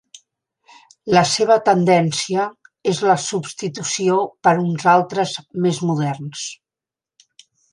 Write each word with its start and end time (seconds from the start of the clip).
La 1.15 1.21
seva 1.31 1.57
tendència 1.67 2.47
és 2.93 3.01
la 3.09 3.17
substitució 3.25 4.17
per 4.49 4.57
uns 4.65 4.89
altres 4.97 5.37
més 5.67 5.83
moderns. 5.91 6.49